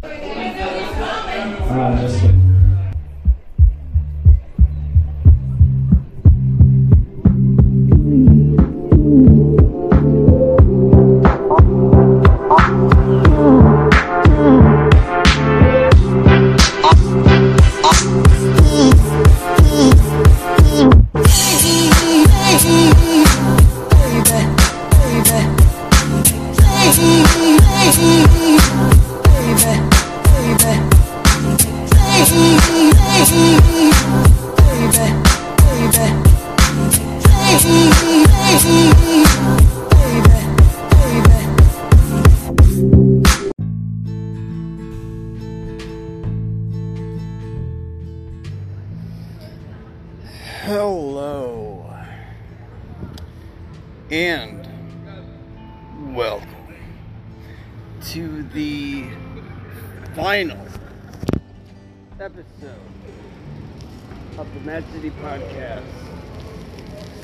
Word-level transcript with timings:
Ah, 0.00 1.96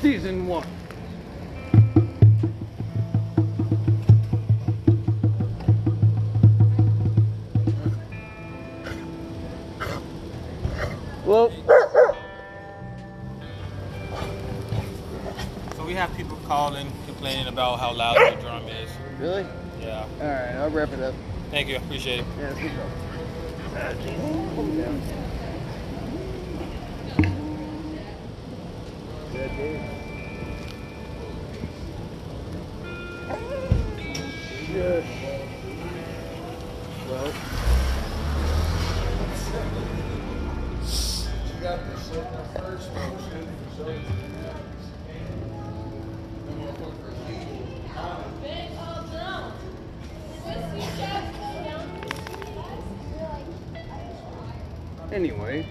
Season 0.05 0.45
1. 0.45 0.67
Well, 11.25 11.49
So 15.75 15.83
we 15.85 15.93
have 15.95 16.15
people 16.15 16.37
calling, 16.45 16.91
complaining 17.07 17.47
about 17.47 17.79
how 17.79 17.91
loud 17.93 18.15
the 18.15 18.39
drum 18.41 18.67
is. 18.67 18.91
really? 19.19 19.45
Yeah. 19.81 20.05
Alright, 20.21 20.55
I'll 20.55 20.69
wrap 20.69 20.93
it 20.93 20.99
up. 20.99 21.15
Thank 21.49 21.67
you. 21.67 21.75
I 21.75 21.77
appreciate 21.79 22.19
it. 22.19 22.25
Yeah, 22.37 22.49
let's 22.49 22.59
keep 22.59 22.71
going. 22.75 22.91
Ah, 23.73 23.93
jeez. 23.93 24.55
Calm 24.55 24.77
down. 24.77 25.01
Good 29.33 29.57
dude. 29.57 29.94
Anyway, 55.25 55.65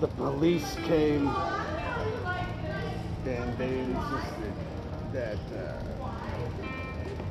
the 0.00 0.08
police 0.08 0.74
came 0.86 1.28
and 3.24 3.56
they 3.56 3.78
insisted 3.78 4.52
that, 5.12 5.38
uh, 5.56 5.78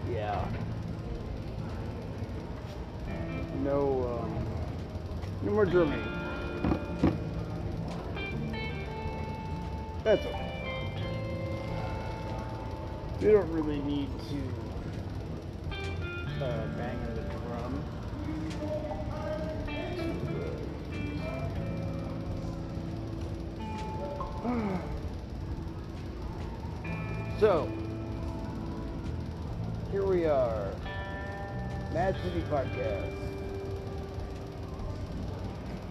yeah, 0.10 0.46
no, 3.66 4.22
um, 4.24 4.48
no 5.44 5.52
more 5.52 5.66
drumming. 5.66 6.02
That's 10.06 10.26
okay. 10.26 10.52
We 13.20 13.28
don't 13.34 13.52
really 13.52 13.80
need 13.80 14.08
to 14.30 14.38
uh, 16.46 16.68
bang 16.78 16.98
on 17.10 17.16
the 17.16 17.27
So, 27.40 27.70
here 29.92 30.04
we 30.04 30.26
are, 30.26 30.74
Mad 31.94 32.18
City 32.24 32.42
Podcast. 32.50 33.14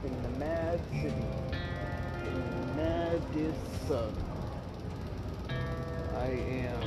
In 0.03 0.23
the 0.25 0.29
Mad 0.41 0.81
City. 0.91 1.15
In 2.27 2.35
the 2.51 2.67
maddest 2.75 3.87
sun. 3.87 4.13
I 6.17 6.31
am. 6.67 6.83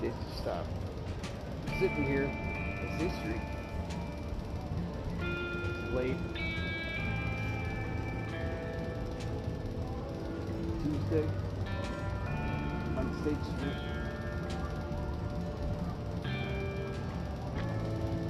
Just 0.00 0.38
stop. 0.40 0.66
Sitting 1.80 2.04
here. 2.04 2.30
It's 2.80 3.02
this 3.02 3.12
street. 3.18 3.42
It's 5.18 5.94
late. 5.94 6.31
Tuesday 11.12 11.28
on 12.96 13.06
State 13.20 13.44
Street. 13.44 13.80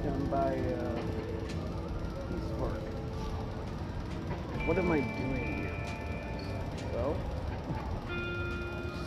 Down 0.03 0.26
by 0.28 0.56
uh, 0.56 0.98
East 2.34 2.59
Park. 2.59 2.81
What 4.66 4.78
am 4.78 4.91
I 4.91 5.00
doing 5.00 5.59
here? 5.59 5.76
Well, 6.93 7.16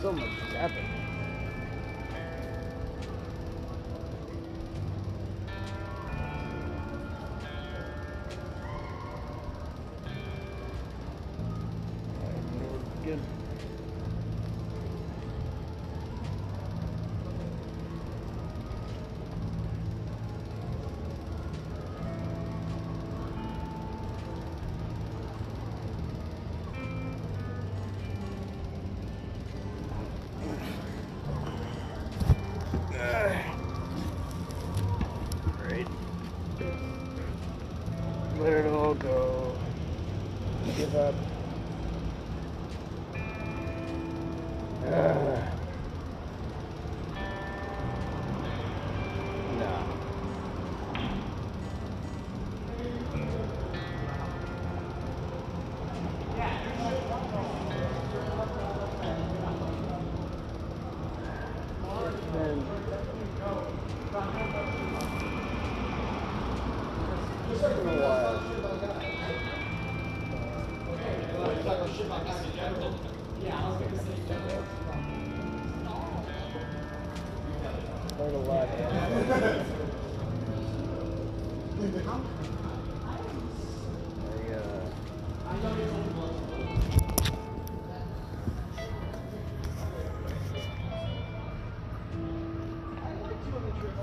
so 0.00 0.12
much 0.12 0.24
has 0.24 0.52
happened. 0.56 1.05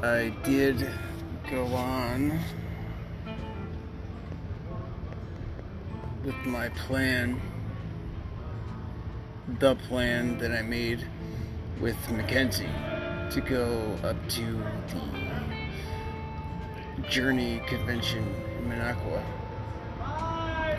I, 0.05 0.33
did 0.43 0.89
go 1.49 1.65
on 1.67 2.39
my 6.45 6.69
plan, 6.69 7.39
the 9.59 9.75
plan 9.75 10.37
that 10.39 10.51
I 10.51 10.61
made 10.61 11.05
with 11.79 11.95
Mackenzie 12.11 12.69
to 13.31 13.41
go 13.41 13.97
up 14.03 14.17
to 14.29 14.63
the 16.95 17.07
Journey 17.09 17.61
convention 17.67 18.23
in 18.57 18.69
Minocqua. 18.69 19.23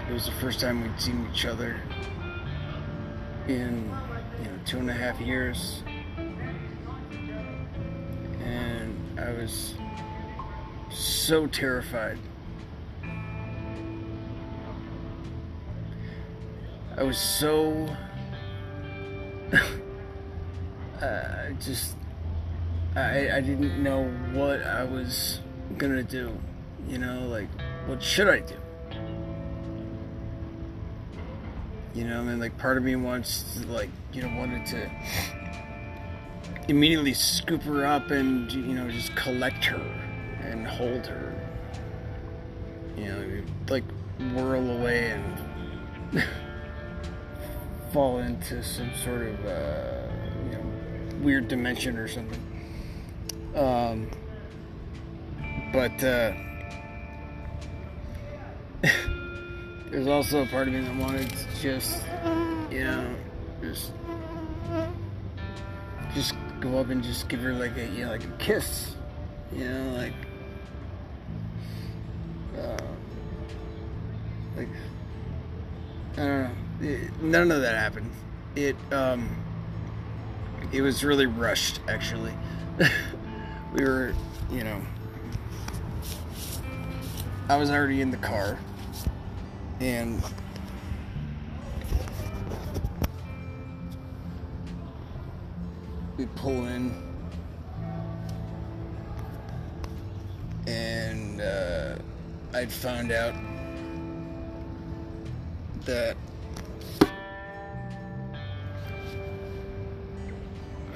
It 0.09 0.13
was 0.13 0.27
the 0.27 0.33
first 0.33 0.61
time 0.61 0.83
we'd 0.83 1.01
seen 1.01 1.27
each 1.33 1.47
other 1.47 1.81
in 3.49 3.91
you 4.39 4.45
know 4.45 4.59
two 4.67 4.79
and 4.79 4.91
a 4.91 4.93
half 4.93 5.21
years, 5.21 5.83
and 8.45 9.19
I 9.19 9.33
was 9.33 9.75
so 10.91 11.47
terrified. 11.47 12.19
I 17.05 17.07
was 17.07 17.19
so 17.19 17.87
uh, 21.03 21.51
just 21.61 21.97
I 22.97 23.31
I 23.31 23.41
didn't 23.43 23.83
know 23.83 24.05
what 24.33 24.63
I 24.63 24.85
was 24.85 25.41
gonna 25.77 26.03
do. 26.03 26.35
You 26.89 26.97
know, 26.97 27.27
like 27.29 27.51
what 27.85 28.03
should 28.03 28.31
I 28.31 28.41
do? 28.41 28.55
You 31.93 32.05
know, 32.05 32.23
I 32.23 32.31
and 32.31 32.41
like 32.41 32.57
part 32.57 32.79
of 32.79 32.85
me 32.85 32.97
wants 32.97 33.53
to 33.61 33.67
like 33.67 33.91
you 34.15 34.23
know 34.23 34.39
wanted 34.39 34.65
to 34.69 34.91
immediately 36.69 37.13
scoop 37.13 37.65
her 37.65 37.85
up 37.85 38.13
and 38.13 38.51
you 38.51 38.73
know 38.73 38.91
just 38.91 39.15
collect 39.15 39.63
her 39.67 39.85
and 40.41 40.67
hold 40.67 41.07
her. 41.07 41.35
You 42.97 43.05
know, 43.05 43.43
like 43.69 43.85
whirl 44.33 44.71
away 44.71 45.11
and 45.11 46.25
fall 47.95 48.19
into 48.19 48.61
some 48.65 48.91
sort 49.05 49.23
of 49.23 49.47
uh, 49.47 50.09
you 50.47 50.51
know 50.51 50.65
weird 51.23 51.47
dimension 51.47 51.97
or 51.97 52.09
something. 52.09 52.41
Um, 53.55 54.11
but 55.73 55.93
uh, 56.03 56.33
there's 59.93 60.09
also 60.09 60.43
a 60.43 60.47
part 60.47 60.67
of 60.67 60.75
me 60.75 60.81
that 60.81 60.97
wanted 60.97 61.31
to 61.31 61.63
just 61.63 62.03
you 62.69 62.83
know 62.83 63.15
just 63.63 63.93
just 66.15 66.35
go 66.59 66.79
up 66.79 66.89
and 66.89 67.01
just 67.01 67.29
give 67.29 67.39
her 67.43 67.53
like 67.53 67.77
a 67.77 67.87
you 67.91 68.07
know 68.07 68.11
like 68.11 68.25
a 68.25 68.37
kiss, 68.39 68.97
you 69.53 69.69
know 69.69 69.97
like. 69.97 70.15
Uh, 72.59 72.77
like 74.57 74.69
I 76.15 76.17
don't 76.17 76.43
know. 76.43 76.64
None 76.81 77.51
of 77.51 77.63
that 77.63 77.77
happened. 77.77 78.11
It 78.57 78.77
um, 78.93 79.29
it 80.73 80.83
was 80.83 81.05
really 81.05 81.27
rushed. 81.27 81.81
Actually, 81.89 82.33
we 83.73 83.85
were, 83.85 84.13
you 84.51 84.65
know, 84.65 84.81
I 87.49 87.57
was 87.57 87.71
already 87.71 88.01
in 88.01 88.11
the 88.11 88.17
car, 88.17 88.59
and 89.81 90.23
we 96.17 96.27
pull 96.27 96.67
in, 96.67 96.93
and 100.67 101.41
uh, 101.41 101.97
I'd 102.53 102.73
found 102.73 103.13
out 103.13 103.35
that 105.85 106.17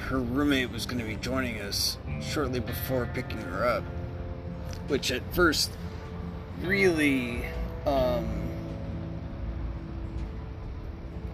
her 0.08 0.19
roommate 0.19 0.70
was 0.70 0.87
going 0.87 0.99
to 0.99 1.05
be 1.05 1.16
joining 1.16 1.60
us 1.60 1.99
shortly 2.22 2.60
before 2.60 3.06
picking 3.12 3.37
her 3.43 3.66
up, 3.66 3.84
which 4.87 5.12
at 5.12 5.22
first 5.34 5.70
really 6.62 7.44
um, 7.84 8.26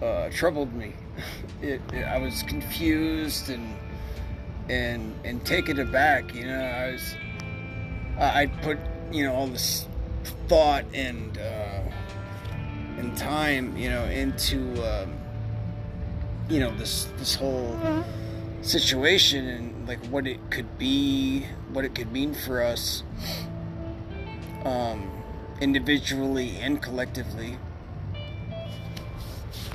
uh, 0.03 0.29
troubled 0.31 0.75
me. 0.75 0.93
It, 1.63 1.81
it, 1.95 2.05
I 2.05 2.19
was 2.19 2.43
confused 2.43 3.49
and 3.49 3.75
and 4.69 5.15
and 5.25 5.43
taken 5.47 5.81
aback. 5.81 6.35
You 6.35 6.47
know, 6.47 6.61
I 6.61 6.91
was 6.91 7.15
I 8.19 8.43
I 8.43 8.47
put 8.47 8.77
you 9.11 9.25
know 9.25 9.35
all 9.35 9.47
this 9.47 9.87
thought 10.47 10.85
and 10.93 11.39
uh, 11.39 11.81
and 12.99 13.17
time 13.17 13.75
you 13.79 13.89
know 13.89 14.05
into 14.05 14.75
um, 14.85 15.15
you 16.51 16.61
know 16.61 16.77
this 16.77 17.05
this 17.17 17.35
whole 17.35 17.79
situation 18.65 19.47
and 19.47 19.89
like 19.89 20.05
what 20.07 20.27
it 20.27 20.51
could 20.51 20.79
be, 20.79 21.47
what 21.73 21.85
it 21.85 21.95
could 21.95 22.11
mean 22.13 22.35
for 22.35 22.63
us, 22.63 23.03
um, 24.65 25.11
individually 25.61 26.57
and 26.61 26.83
collectively, 26.83 27.59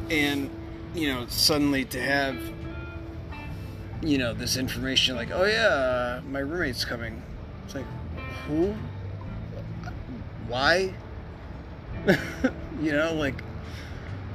and 0.10 0.50
you 0.94 1.08
know 1.08 1.28
suddenly 1.28 1.86
to 1.86 2.02
have 2.02 2.36
you 4.02 4.18
know 4.18 4.34
this 4.34 4.58
information 4.58 5.16
like 5.16 5.30
oh 5.32 5.46
yeah 5.46 6.22
my 6.30 6.40
roommate's 6.40 6.86
coming. 6.86 7.22
It's 7.66 7.76
like 7.76 7.86
who? 8.48 8.76
Why? 10.48 10.94
You 12.82 12.94
know 12.94 13.14
like 13.14 13.42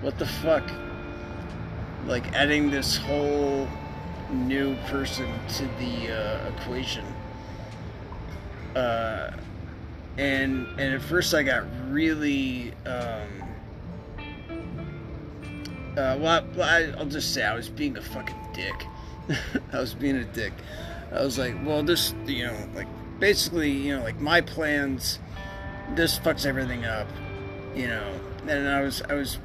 what 0.03 0.19
the 0.19 0.27
fuck? 0.27 0.71
Like 2.07 2.31
adding 2.35 2.71
this 2.71 2.99
whole 2.99 3.67
new 4.35 4.77
person 4.87 5.29
to 5.49 5.65
the 5.79 6.13
uh, 6.13 6.49
equation 6.51 7.05
uh, 8.77 9.31
and 10.19 10.67
and 10.79 10.95
at 10.95 11.03
first 11.03 11.35
I 11.35 11.43
got 11.43 11.65
really 11.91 12.73
um, 12.87 13.45
uh, 15.97 16.19
well, 16.19 16.45
I, 16.61 16.93
I'll 16.99 17.07
just 17.07 17.33
say 17.33 17.45
I 17.45 17.55
was 17.55 17.69
being 17.69 17.97
a 17.97 18.03
fucking 18.03 18.37
dick. 18.53 18.87
I 19.73 19.79
was 19.79 19.95
being 19.95 20.17
a 20.17 20.25
dick. 20.25 20.53
I 21.13 21.23
was 21.23 21.39
like, 21.39 21.55
well, 21.65 21.85
this, 21.85 22.15
you 22.27 22.47
know, 22.47 22.69
like 22.75 22.89
basically, 23.21 23.71
you 23.71 23.97
know, 23.97 24.03
like 24.03 24.19
my 24.21 24.41
plans, 24.41 25.21
this 25.95 26.19
fucks 26.19 26.47
everything 26.47 26.85
up, 26.85 27.07
you 27.77 27.87
know. 27.87 28.21
And 28.49 28.69
I 28.69 28.83
was, 28.83 29.03
I 29.03 29.15
was, 29.15 29.39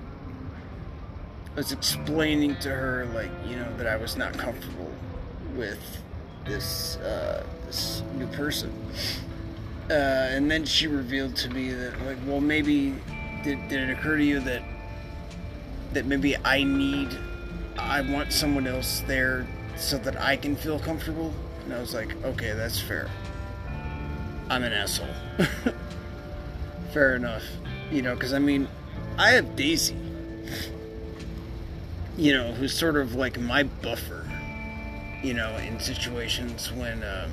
I 1.53 1.56
was 1.58 1.72
explaining 1.72 2.56
to 2.58 2.70
her, 2.70 3.06
like, 3.13 3.32
you 3.46 3.56
know, 3.56 3.75
that 3.77 3.88
I 3.88 3.98
was 3.98 4.15
not 4.15 4.38
comfortable 4.38 4.91
with 5.56 5.79
this, 6.46 6.98
uh, 6.98 7.46
this 7.65 8.03
new 8.15 8.27
person. 8.27 8.72
Uh, 9.89 9.94
and 9.94 10.50
then 10.50 10.65
she 10.65 10.88
revealed 10.88 11.36
to 11.38 11.50
me 11.50 11.72
that, 11.72 12.00
like, 12.06 12.18
well, 12.25 12.39
maybe 12.39 12.96
did, 13.44 13.68
did 13.68 13.89
it 13.89 13.91
occur 13.91 14.18
to 14.18 14.24
you 14.24 14.39
that 14.41 14.62
that 15.94 16.06
maybe 16.06 16.36
I 16.46 16.63
need, 16.63 17.10
I 17.77 18.01
want 18.01 18.32
someone 18.32 18.68
else 18.68 19.01
there 19.08 19.48
so 19.75 19.98
that 20.00 20.20
I 20.22 20.36
can 20.36 20.56
feel 20.56 20.79
comfortable. 20.79 21.34
And 21.63 21.74
I 21.74 21.79
was 21.79 21.94
like, 21.94 22.15
okay, 22.24 22.53
that's 22.53 22.79
fair. 22.79 23.10
I'm 24.50 24.63
an 24.63 24.74
asshole. 24.74 25.08
fair 26.94 27.15
enough. 27.15 27.44
You 27.91 28.01
know, 28.01 28.13
because 28.13 28.34
I 28.34 28.39
mean, 28.39 28.68
I 29.18 29.32
have 29.32 29.56
Daisy, 29.56 29.96
you 32.19 32.33
know, 32.33 32.51
who's 32.51 32.73
sort 32.73 32.97
of 32.97 33.15
like 33.15 33.39
my 33.39 33.63
buffer, 33.63 34.29
you 35.23 35.33
know, 35.33 35.55
in 35.57 35.79
situations 35.79 36.71
when, 36.73 37.03
um, 37.03 37.31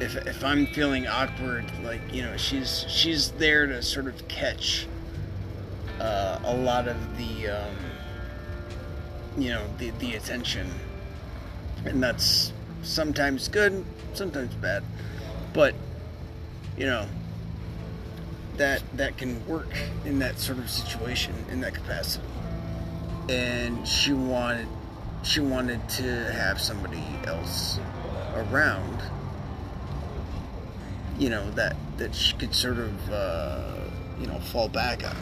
if, 0.00 0.16
if 0.26 0.44
I'm 0.44 0.66
feeling 0.66 1.06
awkward, 1.06 1.64
like, 1.82 2.00
you 2.12 2.22
know, 2.22 2.36
she's, 2.36 2.86
she's 2.88 3.32
there 3.32 3.66
to 3.66 3.82
sort 3.82 4.06
of 4.06 4.26
catch 4.28 4.86
uh, 6.00 6.38
a 6.44 6.54
lot 6.54 6.88
of 6.88 6.96
the 7.16 7.48
um, 7.48 7.76
you 9.36 9.50
know 9.50 9.64
the 9.78 9.90
the 9.98 10.14
attention, 10.14 10.68
and 11.84 12.02
that's 12.02 12.52
sometimes 12.82 13.48
good, 13.48 13.84
sometimes 14.14 14.54
bad, 14.56 14.82
but 15.54 15.74
you 16.76 16.86
know 16.86 17.06
that 18.56 18.82
that 18.94 19.16
can 19.16 19.46
work 19.46 19.68
in 20.04 20.18
that 20.18 20.38
sort 20.38 20.58
of 20.58 20.68
situation 20.68 21.34
in 21.50 21.60
that 21.60 21.74
capacity. 21.74 22.26
And 23.28 23.86
she 23.86 24.12
wanted 24.12 24.68
she 25.22 25.40
wanted 25.40 25.88
to 25.88 26.32
have 26.32 26.60
somebody 26.60 27.04
else 27.26 27.78
around, 28.34 29.02
you 31.18 31.30
know 31.30 31.48
that 31.52 31.76
that 31.98 32.14
she 32.14 32.34
could 32.34 32.54
sort 32.54 32.78
of 32.78 33.10
uh, 33.10 33.74
you 34.18 34.26
know 34.26 34.38
fall 34.40 34.68
back 34.68 35.04
on 35.04 35.16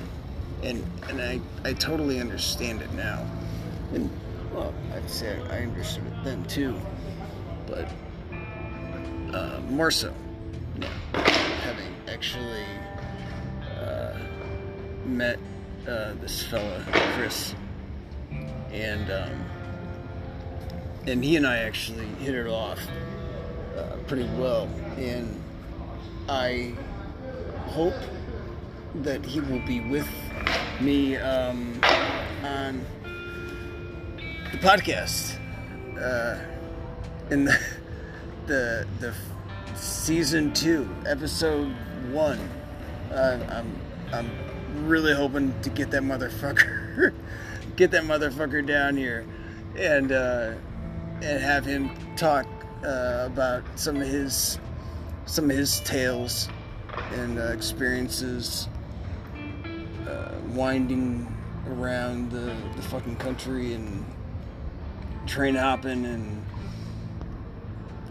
and 0.62 0.84
and 1.08 1.20
I 1.20 1.40
I 1.64 1.72
totally 1.72 2.20
understand 2.20 2.82
it 2.82 2.92
now. 2.92 3.26
And 3.92 4.10
well, 4.52 4.74
I'd 4.94 5.08
say 5.08 5.40
I 5.50 5.62
understood 5.62 6.06
it 6.06 6.24
then 6.24 6.44
too, 6.44 6.78
but 7.66 7.88
uh, 9.32 9.60
more 9.68 9.90
so. 9.90 10.12
Yeah. 10.78 10.88
Having 11.14 11.94
actually 12.08 12.64
uh, 13.78 14.18
met 15.04 15.38
uh, 15.88 16.14
this 16.20 16.42
fella, 16.42 16.84
Chris, 17.16 17.54
and 18.72 19.10
um, 19.10 19.44
and 21.06 21.24
he 21.24 21.36
and 21.36 21.46
I 21.46 21.58
actually 21.58 22.06
hit 22.20 22.34
it 22.34 22.46
off 22.46 22.80
uh, 23.76 23.96
pretty 24.06 24.28
well, 24.38 24.68
and 24.96 25.40
I 26.28 26.74
hope 27.66 27.94
that 28.96 29.24
he 29.24 29.40
will 29.40 29.64
be 29.66 29.80
with 29.80 30.08
me 30.80 31.16
um, 31.16 31.80
on 32.42 32.84
the 34.52 34.58
podcast 34.58 35.36
uh, 35.98 36.38
in 37.30 37.44
the 37.44 37.58
the 38.46 38.86
the 39.00 39.14
season 39.74 40.52
two, 40.52 40.88
episode 41.06 41.74
one. 42.10 42.38
Uh, 43.12 43.38
I'm 43.50 43.80
I'm 44.12 44.86
really 44.86 45.14
hoping 45.14 45.54
to 45.62 45.70
get 45.70 45.90
that 45.90 46.02
motherfucker 46.02 47.12
get 47.80 47.90
that 47.92 48.02
motherfucker 48.02 48.64
down 48.66 48.94
here 48.94 49.24
and 49.74 50.12
uh, 50.12 50.52
and 51.22 51.42
have 51.42 51.64
him 51.64 51.90
talk 52.14 52.46
uh, 52.84 53.22
about 53.24 53.64
some 53.74 53.96
of 53.96 54.06
his 54.06 54.58
some 55.24 55.50
of 55.50 55.56
his 55.56 55.80
tales 55.80 56.50
and 57.12 57.38
uh, 57.38 57.44
experiences 57.44 58.68
uh, 60.06 60.34
winding 60.48 61.26
around 61.68 62.30
the, 62.30 62.54
the 62.76 62.82
fucking 62.82 63.16
country 63.16 63.72
and 63.72 64.04
train 65.26 65.54
hopping 65.54 66.04
and 66.04 66.44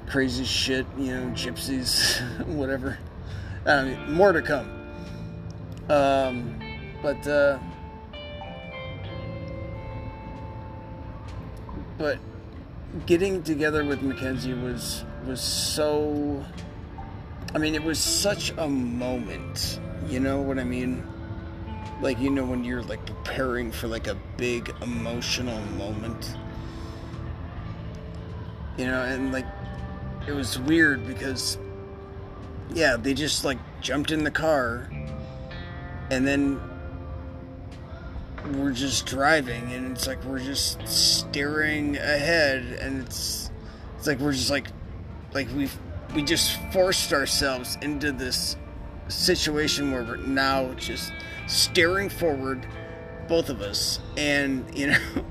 crazy 0.08 0.46
shit, 0.46 0.88
you 0.98 1.14
know, 1.14 1.28
gypsies, 1.34 2.20
whatever. 2.48 2.98
Um, 3.68 4.16
more 4.16 4.32
to 4.32 4.42
come. 4.42 4.68
Um, 5.90 6.60
but 7.04 7.28
but 12.00 12.18
getting 13.06 13.44
together 13.44 13.86
with 13.86 14.02
Mackenzie 14.02 14.54
was 14.54 15.04
was 15.28 15.40
so. 15.40 16.44
I 17.54 17.60
mean, 17.60 17.76
it 17.76 17.84
was 17.84 18.00
such 18.00 18.52
a 18.58 18.68
moment. 18.68 19.80
You 20.08 20.20
know 20.20 20.42
what 20.42 20.58
I 20.58 20.64
mean? 20.64 21.06
Like 22.02 22.20
you 22.20 22.32
know 22.32 22.46
when 22.46 22.64
you're 22.64 22.82
like 22.82 23.06
preparing 23.06 23.72
for 23.72 23.88
like 23.88 24.08
a 24.08 24.16
big 24.38 24.74
emotional 24.82 25.60
moment. 25.78 26.36
You 28.78 28.88
know, 28.88 29.04
and 29.04 29.32
like 29.32 29.46
it 30.26 30.32
was 30.32 30.58
weird 30.58 31.06
because 31.06 31.60
yeah, 32.74 32.96
they 32.96 33.14
just 33.14 33.44
like 33.44 33.60
jumped 33.82 34.12
in 34.12 34.24
the 34.24 34.32
car 34.32 34.90
and 36.12 36.26
then 36.26 36.60
we're 38.58 38.72
just 38.72 39.06
driving 39.06 39.72
and 39.74 39.96
it's 39.96 40.08
like 40.08 40.24
we're 40.24 40.40
just 40.40 40.86
staring 40.88 41.98
ahead 41.98 42.64
and 42.82 43.02
it's 43.04 43.52
it's 43.98 44.08
like 44.08 44.20
we're 44.20 44.34
just 44.34 44.50
like 44.50 44.68
like 45.34 45.48
we've 45.56 45.78
we 46.16 46.24
just 46.24 46.60
forced 46.72 47.14
ourselves 47.14 47.78
into 47.82 48.12
this 48.12 48.56
situation 49.08 49.92
where 49.92 50.04
we're 50.04 50.18
now 50.18 50.74
just 50.74 51.12
staring 51.48 52.10
forward 52.10 52.66
both 53.28 53.50
of 53.50 53.62
us 53.62 54.00
and 54.18 54.66
you 54.78 54.88
know 54.88 54.98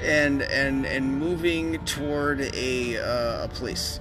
and 0.00 0.42
and 0.42 0.86
and 0.86 1.18
moving 1.18 1.78
toward 1.84 2.40
a 2.54 2.96
uh, 2.98 3.44
a 3.44 3.48
place. 3.48 4.00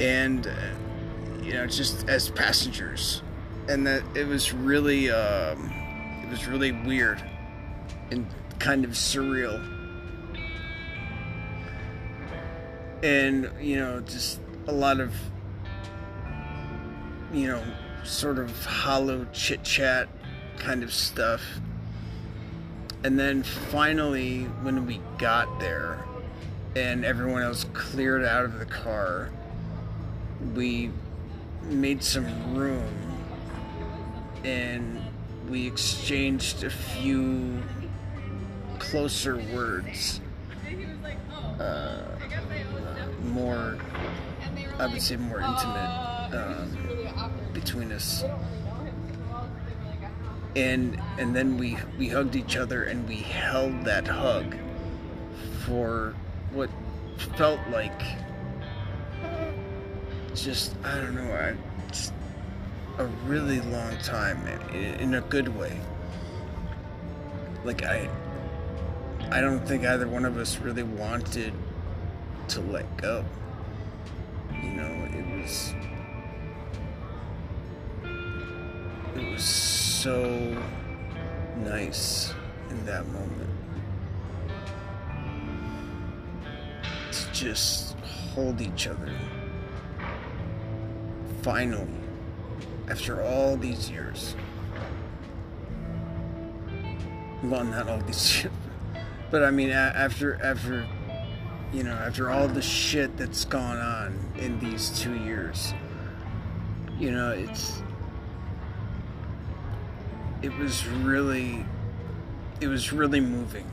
And 0.00 0.50
you 1.42 1.52
know 1.52 1.66
just 1.66 2.08
as 2.08 2.30
passengers. 2.30 3.22
And 3.68 3.86
that 3.86 4.02
it 4.14 4.26
was 4.26 4.54
really 4.54 5.10
um, 5.10 5.70
it 6.28 6.32
was 6.32 6.46
really 6.46 6.72
weird 6.72 7.22
and 8.10 8.26
kind 8.58 8.84
of 8.84 8.90
surreal. 8.90 9.64
And 13.02 13.50
you 13.58 13.76
know 13.76 14.00
just 14.00 14.40
a 14.66 14.72
lot 14.72 15.00
of 15.00 15.14
you 17.32 17.46
know 17.46 17.62
sort 18.04 18.38
of 18.38 18.50
hollow 18.66 19.26
chit 19.32 19.62
chat 19.64 20.06
kind 20.58 20.82
of 20.82 20.92
stuff. 20.92 21.42
And 23.04 23.18
then 23.18 23.42
finally 23.42 24.42
when 24.62 24.84
we 24.84 25.00
got 25.16 25.60
there 25.60 26.04
and 26.76 27.06
everyone 27.06 27.40
else 27.40 27.64
cleared 27.72 28.24
out 28.24 28.44
of 28.44 28.58
the 28.58 28.66
car 28.66 29.30
we 30.54 30.90
made 31.62 32.02
some 32.02 32.54
room 32.54 32.92
and 34.44 35.07
we 35.48 35.66
exchanged 35.66 36.64
a 36.64 36.70
few 36.70 37.62
closer 38.78 39.36
words. 39.54 40.20
Uh, 41.58 42.04
more 43.24 43.76
i 44.78 44.86
would 44.86 45.02
say 45.02 45.16
more 45.16 45.40
intimate 45.40 46.08
um, 46.32 46.76
between 47.52 47.92
us. 47.92 48.24
And 50.56 51.00
and 51.18 51.34
then 51.34 51.56
we 51.56 51.78
we 51.98 52.08
hugged 52.08 52.36
each 52.36 52.56
other 52.56 52.84
and 52.84 53.08
we 53.08 53.16
held 53.16 53.84
that 53.84 54.06
hug 54.06 54.56
for 55.64 56.14
what 56.52 56.70
felt 57.36 57.60
like 57.70 58.02
just 60.34 60.74
I 60.84 61.00
don't 61.00 61.14
know 61.14 61.32
I 61.32 61.54
just 61.88 62.12
a 62.98 63.06
really 63.26 63.60
long 63.60 63.96
time 63.98 64.44
in, 64.72 65.14
a 65.14 65.20
good 65.20 65.56
way. 65.56 65.80
Like 67.64 67.84
I 67.84 68.08
I 69.30 69.40
don't 69.40 69.64
think 69.66 69.84
either 69.84 70.08
one 70.08 70.24
of 70.24 70.36
us 70.36 70.58
really 70.58 70.82
wanted 70.82 71.52
to 72.48 72.60
let 72.60 72.96
go. 72.96 73.24
You 74.50 74.70
know 74.70 75.08
it 75.12 75.42
was 75.42 75.74
it 79.14 79.32
was 79.32 79.44
so 79.44 80.60
nice 81.58 82.34
in 82.70 82.84
that 82.86 83.06
moment 83.06 83.50
to 87.12 87.32
just 87.32 87.96
hold 88.34 88.60
each 88.60 88.88
other. 88.88 89.12
Finally 91.42 92.07
after 92.90 93.22
all 93.22 93.56
these 93.56 93.90
years. 93.90 94.34
Well 97.42 97.64
not 97.64 97.88
all 97.88 98.00
these 98.00 98.42
years 98.42 98.54
but 99.30 99.44
i 99.44 99.50
mean 99.50 99.68
after 99.68 100.42
after 100.42 100.86
you 101.72 101.82
know 101.82 101.92
after 101.92 102.30
all 102.30 102.48
the 102.48 102.62
shit 102.62 103.14
that's 103.16 103.44
gone 103.44 103.76
on 103.76 104.18
in 104.38 104.58
these 104.58 104.88
two 104.98 105.14
years 105.14 105.74
you 106.98 107.10
know 107.12 107.30
it's 107.30 107.82
it 110.42 110.56
was 110.56 110.86
really 110.86 111.64
it 112.60 112.68
was 112.68 112.92
really 112.92 113.20
moving. 113.20 113.66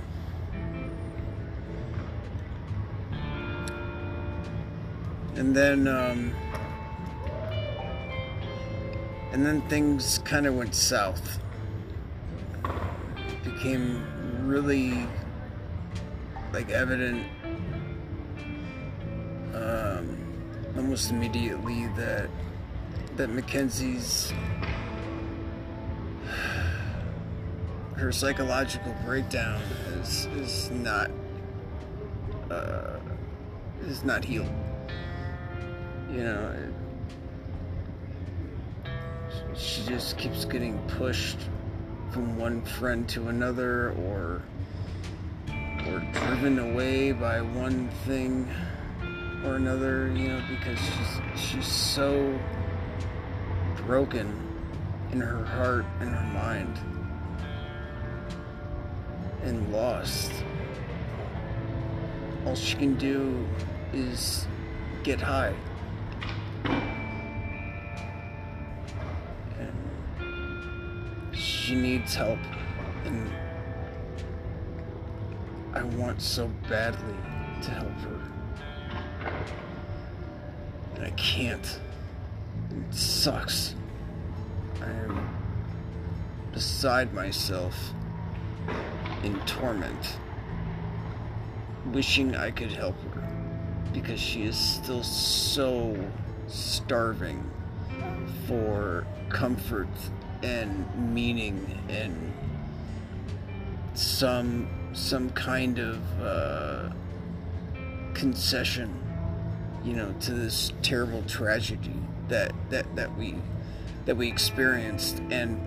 And 5.36 5.56
then 5.56 5.88
um, 5.88 6.34
and 9.36 9.46
then 9.46 9.62
things 9.68 10.20
kind 10.20 10.48
of 10.48 10.56
went 10.56 10.74
south 10.74 11.40
it 12.64 13.44
became 13.44 14.02
really 14.48 15.06
like 16.54 16.70
evident 16.70 17.22
um, 19.54 20.18
almost 20.78 21.12
immediately 21.12 21.88
that 21.98 22.30
that 23.18 23.30
Mackenzie's 23.30 24.32
her 27.98 28.14
psychological 28.14 28.96
breakdown 29.04 29.62
is 30.00 30.28
is 30.38 30.72
not 30.72 31.12
uh, 32.50 33.00
is 33.86 34.06
not 34.06 34.24
healed. 34.24 34.48
You 36.10 36.24
know, 36.24 36.65
she 39.76 39.84
just 39.88 40.18
keeps 40.18 40.46
getting 40.46 40.78
pushed 40.88 41.38
from 42.12 42.38
one 42.38 42.62
friend 42.62 43.10
to 43.10 43.28
another, 43.28 43.92
or 43.92 44.42
or 45.88 46.00
driven 46.14 46.60
away 46.60 47.12
by 47.12 47.42
one 47.42 47.90
thing 48.06 48.50
or 49.44 49.56
another. 49.56 50.08
You 50.16 50.30
know, 50.30 50.44
because 50.50 50.80
she's 50.80 51.42
she's 51.42 51.68
so 51.68 52.40
broken 53.86 54.42
in 55.12 55.20
her 55.20 55.44
heart 55.44 55.86
and 56.00 56.10
her 56.10 56.34
mind 56.34 56.80
and 59.44 59.74
lost. 59.74 60.32
All 62.46 62.56
she 62.56 62.78
can 62.78 62.96
do 62.96 63.46
is 63.92 64.48
get 65.04 65.20
high. 65.20 65.54
She 71.66 71.74
needs 71.74 72.14
help, 72.14 72.38
and 73.06 73.34
I 75.74 75.82
want 75.82 76.22
so 76.22 76.48
badly 76.70 77.16
to 77.64 77.72
help 77.72 77.98
her. 78.02 78.22
And 80.94 81.06
I 81.06 81.10
can't. 81.12 81.80
It 82.70 82.94
sucks. 82.94 83.74
I 84.80 84.92
am 84.92 85.28
beside 86.52 87.12
myself 87.16 87.76
in 89.24 89.40
torment, 89.48 90.20
wishing 91.92 92.36
I 92.36 92.52
could 92.52 92.72
help 92.72 92.96
her 93.16 93.28
because 93.92 94.20
she 94.20 94.44
is 94.44 94.56
still 94.56 95.02
so 95.02 95.98
starving 96.46 97.44
for 98.48 99.08
comfort 99.30 99.88
and 100.44 101.14
meaning 101.14 101.80
and 101.90 102.34
some 103.94 104.68
some 104.94 105.30
kind 105.32 105.80
of 105.80 106.22
uh, 106.22 106.90
concession, 108.14 108.94
you 109.84 109.94
know, 109.94 110.14
to 110.22 110.34
this 110.34 110.72
terrible 110.82 111.22
tragedy 111.24 111.94
that 112.30 112.54
that 112.70 112.96
that 112.96 113.16
we 113.18 113.36
that 114.06 114.16
we 114.16 114.28
experienced. 114.28 115.22
And 115.32 115.60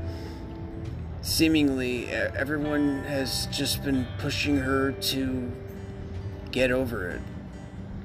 seemingly 1.23 2.09
everyone 2.09 3.05
has 3.05 3.47
just 3.47 3.83
been 3.83 4.07
pushing 4.19 4.59
her 4.59 4.93
to 4.93 5.53
get 6.51 6.71
over 6.71 7.09
it. 7.11 7.21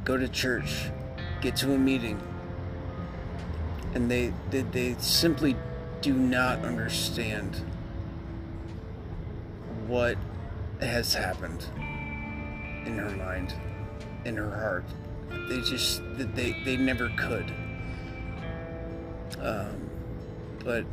Go 0.03 0.17
to 0.17 0.27
church. 0.27 0.89
Get 1.41 1.55
to 1.57 1.73
a 1.73 1.77
meeting. 1.77 2.21
And 3.93 4.09
they 4.09 4.33
they, 4.49 4.61
they 4.61 4.95
simply 4.99 5.55
do 6.03 6.13
not 6.13 6.59
understand 6.59 7.55
what 9.87 10.17
has 10.81 11.13
happened 11.13 11.65
in 12.85 12.97
her 12.97 13.09
mind 13.11 13.53
in 14.25 14.35
her 14.35 14.51
heart 14.51 14.85
they 15.49 15.61
just 15.61 16.01
they 16.17 16.55
they 16.65 16.77
never 16.77 17.09
could 17.17 17.51
um, 19.39 19.89
but 20.63 20.85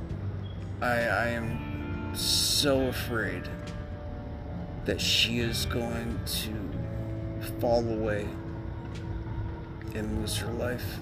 I 0.81 1.01
I 1.01 1.27
am 1.29 2.15
so 2.15 2.87
afraid 2.87 3.49
that 4.85 5.01
she 5.01 5.41
is 5.41 5.67
going 5.67 6.19
to 6.25 7.51
fall 7.61 7.87
away 7.89 8.27
and 9.95 10.21
lose 10.21 10.37
her 10.39 10.53
life. 10.53 11.01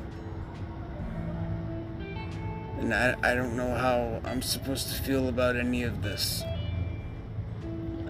And 2.81 2.95
I, 2.95 3.17
I 3.23 3.35
don't 3.35 3.57
know 3.57 3.75
how 3.75 4.21
I'm 4.25 4.43
supposed 4.43 4.89
to 4.89 5.03
feel 5.03 5.29
about 5.29 5.57
any 5.57 5.83
of 5.83 6.03
this. 6.03 6.43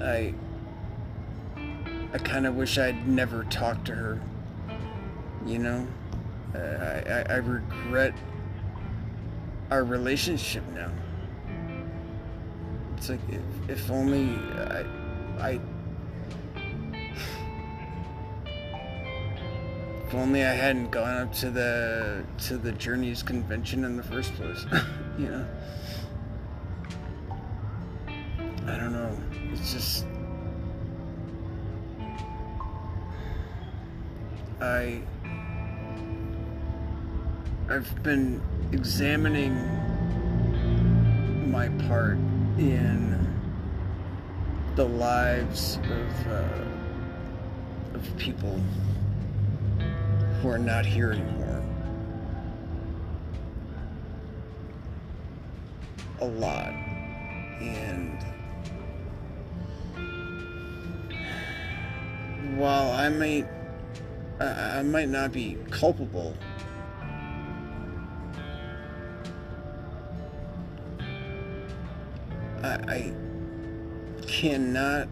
I 0.00 0.34
I 2.12 2.18
kind 2.18 2.46
of 2.46 2.54
wish 2.54 2.78
I'd 2.78 3.06
never 3.06 3.44
talked 3.44 3.86
to 3.86 3.94
her. 3.94 4.20
You 5.44 5.58
know, 5.58 5.86
I, 6.54 6.58
I, 6.58 7.24
I 7.28 7.36
regret 7.36 8.14
our 9.70 9.84
relationship 9.84 10.62
now. 10.74 10.90
It's 12.96 13.10
like 13.10 13.20
if, 13.28 13.70
if 13.70 13.90
only 13.90 14.36
I, 14.56 14.84
I, 15.38 15.60
if 20.08 20.14
only 20.14 20.42
I 20.42 20.54
hadn't 20.54 20.90
gone 20.90 21.18
up 21.18 21.34
to 21.34 21.50
the 21.50 22.24
to 22.44 22.56
the 22.56 22.72
Journeys 22.72 23.22
convention 23.22 23.84
in 23.84 23.98
the 23.98 24.02
first 24.02 24.32
place. 24.36 24.64
you 25.18 25.28
know, 25.28 25.46
I 28.66 28.76
don't 28.78 28.94
know. 28.94 29.14
It's 29.52 29.70
just 29.70 30.06
I. 34.62 35.02
I've 37.68 38.02
been 38.02 38.40
examining 38.72 39.52
my 41.52 41.68
part 41.86 42.16
in 42.56 43.28
the 44.74 44.86
lives 44.86 45.76
of 45.76 46.26
uh, 46.28 46.64
of 47.92 48.16
people 48.16 48.58
who 50.40 50.48
are 50.48 50.58
not 50.58 50.86
here 50.86 51.12
anymore. 51.12 51.64
A 56.20 56.26
lot, 56.26 56.72
and 57.60 58.24
while 62.56 62.90
I 62.90 63.08
might 63.08 63.46
I 64.40 64.82
might 64.82 65.08
not 65.08 65.32
be 65.32 65.56
culpable 65.70 66.34
I, 72.62 72.74
I 72.88 73.14
cannot 74.26 75.08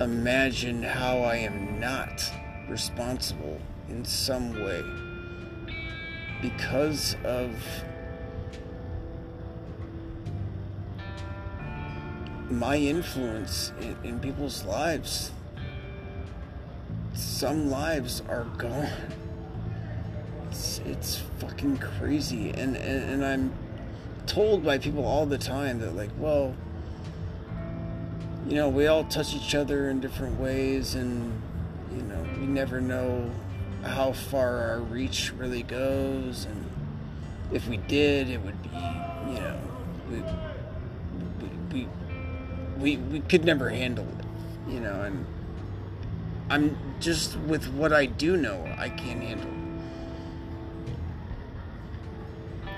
imagine 0.00 0.82
how 0.82 1.18
I 1.18 1.36
am 1.36 1.80
not 1.80 2.30
responsible 2.68 3.60
in 3.88 4.04
some 4.04 4.62
way 4.62 4.82
because 6.40 7.16
of 7.24 7.50
my 12.50 12.76
influence 12.76 13.72
in, 13.80 13.96
in 14.04 14.20
people's 14.20 14.64
lives. 14.64 15.32
Some 17.14 17.70
lives 17.70 18.22
are 18.28 18.44
gone. 18.56 18.88
It's, 20.50 20.80
it's 20.86 21.22
fucking 21.38 21.78
crazy, 21.78 22.50
and, 22.50 22.76
and 22.76 23.10
and 23.10 23.24
I'm 23.24 23.52
told 24.26 24.64
by 24.64 24.78
people 24.78 25.04
all 25.04 25.26
the 25.26 25.38
time 25.38 25.80
that 25.80 25.94
like, 25.94 26.10
well, 26.18 26.54
you 28.46 28.54
know, 28.54 28.68
we 28.68 28.86
all 28.86 29.04
touch 29.04 29.34
each 29.34 29.54
other 29.54 29.90
in 29.90 30.00
different 30.00 30.40
ways, 30.40 30.94
and 30.94 31.42
you 31.98 32.04
know, 32.04 32.24
we 32.38 32.46
never 32.46 32.80
know 32.80 33.28
how 33.82 34.12
far 34.12 34.58
our 34.58 34.78
reach 34.78 35.32
really 35.36 35.64
goes, 35.64 36.44
and 36.44 36.64
if 37.52 37.66
we 37.66 37.76
did, 37.76 38.30
it 38.30 38.40
would 38.42 38.62
be, 38.62 38.68
you 38.68 39.40
know, 39.40 39.60
we 40.10 40.22
we 41.72 41.88
we 42.78 42.96
we, 42.96 43.20
could 43.20 43.44
never 43.44 43.68
handle 43.68 44.06
it, 44.18 44.72
you 44.72 44.78
know, 44.78 45.02
and 45.02 45.26
I'm 46.50 46.78
just 47.00 47.36
with 47.40 47.68
what 47.72 47.92
I 47.92 48.06
do 48.06 48.36
know, 48.36 48.64
I 48.78 48.88
can't 48.90 49.22
handle. 49.22 49.50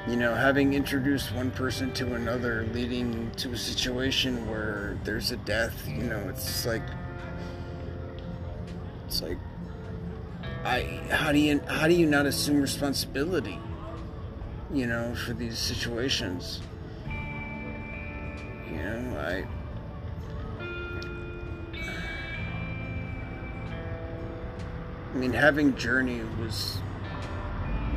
You 0.09 0.17
know, 0.17 0.35
having 0.35 0.73
introduced 0.73 1.33
one 1.35 1.51
person 1.51 1.93
to 1.95 2.15
another, 2.15 2.67
leading 2.73 3.31
to 3.33 3.53
a 3.53 3.57
situation 3.57 4.49
where 4.51 4.97
there's 5.05 5.31
a 5.31 5.37
death, 5.37 5.87
you 5.87 6.05
know, 6.05 6.27
it's 6.31 6.65
like, 6.65 6.83
it's 9.11 9.23
like, 9.23 9.39
I, 10.65 10.83
how 11.11 11.33
do 11.33 11.39
you, 11.41 11.61
how 11.67 11.89
do 11.89 11.95
you 11.95 12.07
not 12.07 12.27
assume 12.27 12.61
responsibility, 12.61 13.59
you 14.73 14.87
know, 14.87 15.17
for 15.17 15.33
these 15.33 15.59
situations? 15.59 16.63
You 18.69 18.77
know, 18.77 19.19
I, 19.19 19.45
I 25.13 25.17
mean, 25.17 25.33
having 25.33 25.75
Journey 25.75 26.23
was 26.41 26.79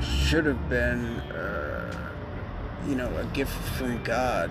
should 0.02 0.48
have 0.48 0.68
been, 0.68 1.06
uh, 1.30 2.10
you 2.88 2.96
know, 2.96 3.16
a 3.18 3.26
gift 3.36 3.54
from 3.78 4.04
God. 4.04 4.50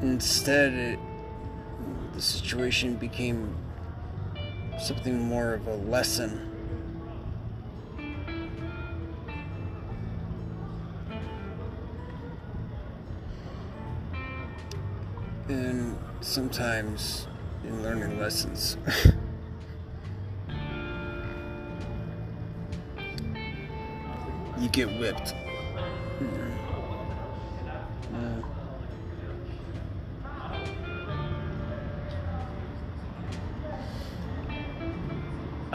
Instead, 0.00 0.72
it, 0.74 0.98
the 2.14 2.22
situation 2.22 2.94
became 2.94 3.54
something 4.80 5.20
more 5.20 5.54
of 5.54 5.66
a 5.66 5.74
lesson. 5.74 6.44
And 15.48 15.96
sometimes 16.20 17.26
in 17.64 17.82
learning 17.82 18.20
lessons, 18.20 18.76
you 24.60 24.68
get 24.68 24.88
whipped. 25.00 25.34
Mhm. 26.20 26.67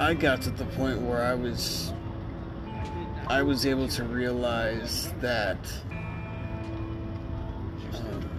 I 0.03 0.13
got 0.13 0.41
to 0.41 0.49
the 0.49 0.65
point 0.65 1.01
where 1.01 1.23
I 1.23 1.33
was 1.33 1.93
I 3.27 3.41
was 3.41 3.65
able 3.65 3.87
to 3.87 4.03
realize 4.03 5.13
that 5.21 5.57
um, 7.89 8.29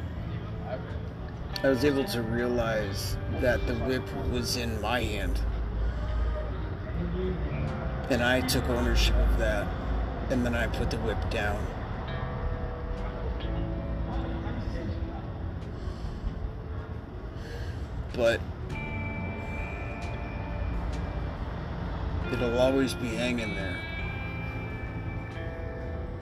I 1.62 1.68
was 1.68 1.86
able 1.86 2.04
to 2.04 2.20
realize 2.20 3.16
that 3.40 3.66
the 3.66 3.76
whip 3.76 4.04
was 4.30 4.58
in 4.58 4.78
my 4.82 5.00
hand. 5.00 5.40
And 8.10 8.22
I 8.22 8.42
took 8.42 8.68
ownership 8.68 9.16
of 9.16 9.38
that. 9.38 9.66
And 10.28 10.44
then 10.44 10.54
I 10.54 10.66
put 10.66 10.90
the 10.90 10.98
whip 10.98 11.30
down. 11.30 11.66
But 18.12 18.42
it'll 22.34 22.58
always 22.58 22.94
be 22.94 23.08
hanging 23.08 23.54
there. 23.54 23.76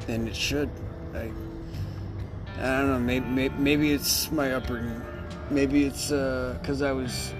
And 0.09 0.29
it 0.29 0.37
should. 0.37 0.68
I, 1.14 1.31
I 2.59 2.79
don't 2.79 2.88
know. 2.88 2.98
Maybe, 2.98 3.27
maybe, 3.27 3.55
maybe 3.57 3.92
it's 3.92 4.31
my 4.31 4.53
upbringing. 4.53 5.01
Maybe 5.51 5.85
it's 5.85 6.12
uh, 6.12 6.59
because 6.61 6.83
I 6.83 6.92
was 6.92 7.33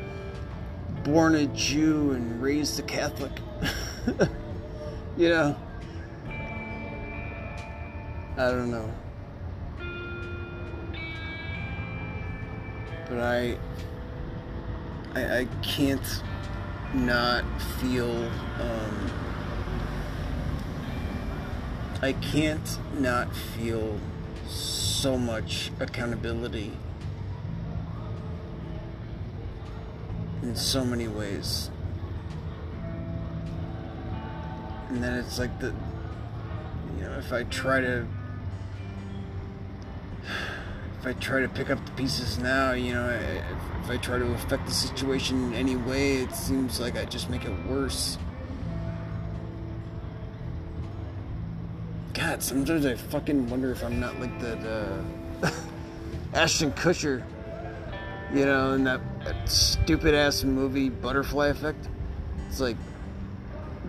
born 1.05 1.35
a 1.35 1.47
Jew 1.49 2.13
and 2.13 2.41
raised 2.41 2.79
a 2.79 2.83
Catholic. 2.83 3.33
you 5.17 5.29
know? 5.29 5.57
I 8.39 8.51
don't 8.51 8.71
know. 8.71 8.91
But 13.09 13.19
I, 13.19 13.59
I, 15.15 15.39
I 15.41 15.49
can't 15.61 16.23
not 16.95 17.45
feel, 17.81 18.31
um, 18.61 19.11
I 22.03 22.13
can't 22.13 22.79
not 22.99 23.35
feel 23.35 23.99
so 24.49 25.17
much 25.17 25.71
accountability 25.81 26.73
in 30.43 30.55
so 30.55 30.85
many 30.85 31.09
ways. 31.09 31.71
And 34.89 35.03
then 35.03 35.15
it's 35.15 35.39
like 35.39 35.59
the, 35.59 35.75
you 36.99 37.05
know, 37.05 37.13
if 37.19 37.33
I 37.33 37.45
try 37.45 37.81
to, 37.81 38.07
if 41.03 41.09
I 41.09 41.12
try 41.15 41.41
to 41.41 41.49
pick 41.49 41.69
up 41.69 41.85
the 41.85 41.91
pieces 41.93 42.38
now, 42.38 42.75
you 42.75 42.95
know, 42.95 43.11
if, 43.11 43.85
if 43.85 43.91
I 43.91 43.97
try 43.97 44.21
to 44.21 44.27
affect 44.35 44.67
the 44.67 44.73
situation 44.73 45.49
in 45.49 45.55
any 45.55 45.75
way, 45.75 46.19
it 46.19 46.33
seems 46.33 46.79
like 46.79 46.97
I 46.97 47.05
just 47.05 47.29
make 47.29 47.45
it 47.45 47.67
worse. 47.67 48.19
God, 52.15 52.41
sometimes 52.41 52.87
I 52.87 52.95
fucking 52.95 53.51
wonder 53.51 53.73
if 53.73 53.83
I'm 53.83 53.99
not 53.99 54.21
like 54.21 54.38
that 54.43 54.62
the 54.62 55.05
Ashton 56.35 56.71
Kutcher, 56.71 57.25
you 58.33 58.47
know, 58.47 58.75
in 58.75 58.85
that, 58.85 59.01
that 59.25 59.49
stupid 59.49 60.15
ass 60.15 60.45
movie 60.45 60.88
Butterfly 60.88 61.49
Effect. 61.49 61.88
It's 62.47 62.61
like 62.61 62.77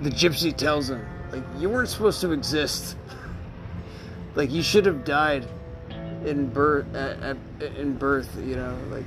the 0.01 0.09
gypsy 0.09 0.55
tells 0.55 0.89
him, 0.89 1.05
like, 1.31 1.43
you 1.59 1.69
weren't 1.69 1.89
supposed 1.89 2.21
to 2.21 2.31
exist. 2.31 2.97
like, 4.35 4.49
you 4.49 4.63
should 4.63 4.87
have 4.87 5.05
died 5.05 5.47
in 6.25 6.47
birth, 6.47 6.93
at, 6.95 7.21
at, 7.21 7.37
in 7.77 7.95
birth, 7.97 8.35
you 8.37 8.55
know, 8.55 8.77
like, 8.89 9.05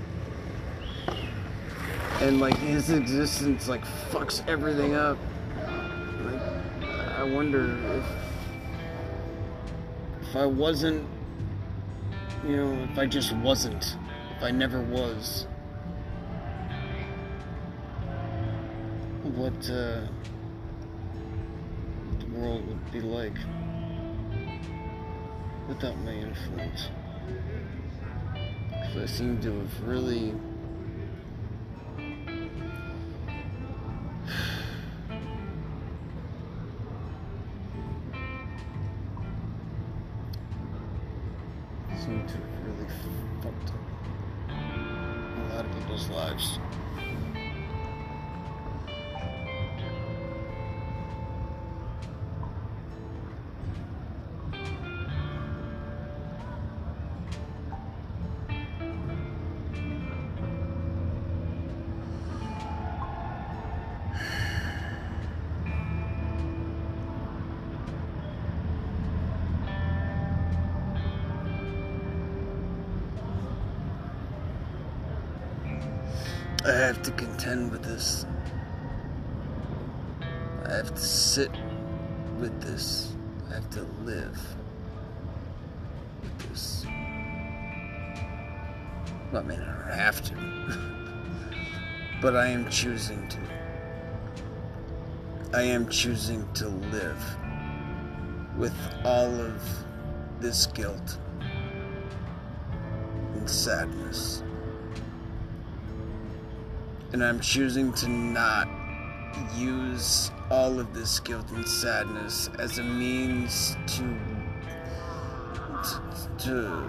and 2.20 2.40
like 2.40 2.56
his 2.58 2.90
existence 2.90 3.68
like 3.68 3.84
fucks 4.10 4.46
everything 4.48 4.94
up. 4.94 5.18
Like, 6.24 6.42
I 7.18 7.22
wonder 7.22 7.78
if 7.94 8.04
if 10.22 10.36
I 10.36 10.46
wasn't, 10.46 11.06
you 12.44 12.56
know, 12.56 12.88
if 12.90 12.98
I 12.98 13.06
just 13.06 13.32
wasn't, 13.36 13.96
if 14.36 14.42
I 14.42 14.50
never 14.50 14.80
was, 14.80 15.46
what 19.22 19.54
uh, 19.70 20.00
the 22.18 22.26
world 22.32 22.66
would 22.66 22.92
be 22.92 23.00
like 23.00 23.36
without 25.68 25.96
my 25.98 26.12
influence. 26.12 26.88
Because 28.68 28.96
I 29.02 29.06
seem 29.06 29.40
to 29.42 29.52
have 29.52 29.88
really. 29.88 30.32
seem 41.98 42.26
to 42.26 42.34
have 42.34 42.42
really 42.64 42.88
fucked 43.42 43.70
up 43.70 43.76
a 44.50 45.54
lot 45.54 45.64
of 45.64 45.70
people's 45.78 46.08
lives. 46.10 46.58
To 77.06 77.12
contend 77.12 77.70
with 77.70 77.84
this. 77.84 78.26
I 80.64 80.72
have 80.72 80.92
to 80.92 81.00
sit 81.00 81.52
with 82.40 82.60
this. 82.60 83.14
I 83.48 83.54
have 83.54 83.70
to 83.70 83.82
live 84.02 84.36
with 86.20 86.50
this. 86.50 86.84
Well, 89.30 89.40
I 89.40 89.46
mean, 89.46 89.60
I 89.60 89.88
don't 89.88 89.98
have 89.98 90.20
to. 90.24 90.34
but 92.20 92.34
I 92.34 92.48
am 92.48 92.68
choosing 92.70 93.28
to. 93.28 93.38
I 95.54 95.62
am 95.62 95.88
choosing 95.88 96.44
to 96.54 96.66
live 96.66 97.22
with 98.56 98.74
all 99.04 99.32
of 99.32 99.62
this 100.40 100.66
guilt 100.66 101.18
and 103.36 103.48
sadness 103.48 104.42
and 107.12 107.22
I'm 107.24 107.40
choosing 107.40 107.92
to 107.94 108.08
not 108.08 108.68
use 109.56 110.30
all 110.50 110.78
of 110.78 110.94
this 110.94 111.20
guilt 111.20 111.50
and 111.50 111.66
sadness 111.66 112.48
as 112.58 112.78
a 112.78 112.82
means 112.82 113.76
to 113.86 114.16
to, 116.38 116.82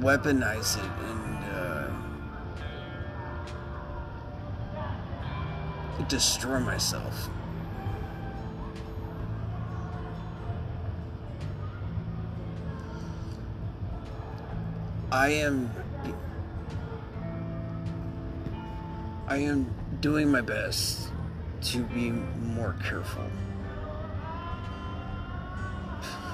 weaponize 0.00 0.76
it 0.78 0.90
and 1.04 1.44
uh, 5.98 6.04
destroy 6.08 6.60
myself. 6.60 7.28
I 15.10 15.30
am 15.30 15.70
I 19.30 19.36
am 19.36 19.72
doing 20.00 20.28
my 20.28 20.40
best 20.40 21.08
to 21.62 21.84
be 21.84 22.10
more 22.10 22.74
careful. 22.82 23.22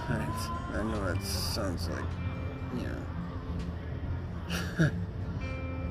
I, 0.08 0.82
know 0.82 1.04
that 1.04 1.22
sounds 1.22 1.90
like, 1.90 2.04
you 2.74 2.88
know. 2.88 2.96